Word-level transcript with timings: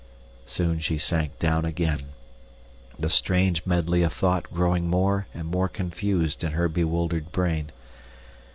Soon 0.47 0.79
she 0.79 0.97
sank 0.97 1.37
down 1.37 1.63
again, 1.63 2.05
the 2.97 3.07
strange 3.07 3.67
medley 3.67 4.01
of 4.01 4.11
thought 4.11 4.51
growing 4.51 4.89
more 4.89 5.27
and 5.31 5.47
more 5.47 5.69
confused 5.69 6.43
in 6.43 6.53
her 6.53 6.67
bewildered 6.67 7.31
brain. 7.31 7.71